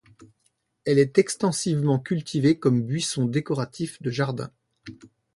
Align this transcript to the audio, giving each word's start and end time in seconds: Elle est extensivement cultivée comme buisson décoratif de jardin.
Elle 0.83 0.97
est 0.97 1.19
extensivement 1.19 1.99
cultivée 1.99 2.57
comme 2.57 2.81
buisson 2.81 3.25
décoratif 3.25 4.01
de 4.01 4.09
jardin. 4.09 4.49